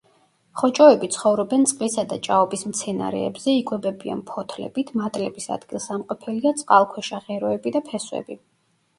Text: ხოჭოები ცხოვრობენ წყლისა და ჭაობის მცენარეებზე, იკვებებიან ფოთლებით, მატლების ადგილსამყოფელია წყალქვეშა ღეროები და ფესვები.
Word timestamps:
ხოჭოები 0.59 1.07
ცხოვრობენ 1.15 1.65
წყლისა 1.71 2.05
და 2.13 2.17
ჭაობის 2.27 2.63
მცენარეებზე, 2.69 3.53
იკვებებიან 3.57 4.23
ფოთლებით, 4.29 4.89
მატლების 5.01 5.45
ადგილსამყოფელია 5.57 6.55
წყალქვეშა 6.63 7.21
ღეროები 7.27 7.75
და 7.77 7.83
ფესვები. 7.91 8.39